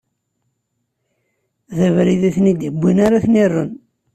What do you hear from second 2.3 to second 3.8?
ten-id-iwwin ara ten-irren.